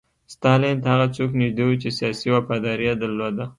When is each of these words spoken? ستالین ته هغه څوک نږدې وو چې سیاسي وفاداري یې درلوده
ستالین 0.33 0.77
ته 0.83 0.87
هغه 0.93 1.07
څوک 1.15 1.29
نږدې 1.41 1.63
وو 1.65 1.79
چې 1.81 1.89
سیاسي 1.99 2.27
وفاداري 2.31 2.85
یې 2.89 2.93
درلوده 3.01 3.45